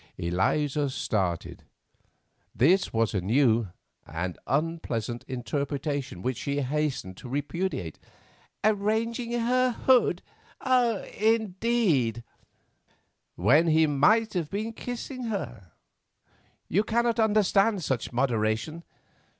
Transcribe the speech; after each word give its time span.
Eliza 0.17 0.89
started; 0.89 1.63
this 2.55 2.91
was 2.91 3.13
a 3.13 3.21
new 3.21 3.67
and 4.07 4.35
unpleasant 4.47 5.23
interpretation 5.27 6.23
which 6.23 6.37
she 6.37 6.61
hastened 6.63 7.15
to 7.17 7.29
repudiate. 7.29 7.99
"Arranging 8.63 9.33
her 9.39 9.69
hood, 9.85 10.23
indeed——" 11.19 12.23
"When 13.35 13.67
he 13.67 13.85
might 13.85 14.33
have 14.33 14.49
been 14.49 14.73
kissing 14.73 15.25
her? 15.25 15.71
You 16.67 16.83
cannot 16.83 17.19
understand 17.19 17.83
such 17.83 18.11
moderation. 18.11 18.83